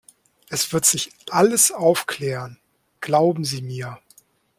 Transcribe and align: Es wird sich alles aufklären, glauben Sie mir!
Es 0.49 0.73
wird 0.73 0.83
sich 0.83 1.11
alles 1.29 1.71
aufklären, 1.71 2.57
glauben 3.01 3.45
Sie 3.45 3.61
mir! 3.61 3.99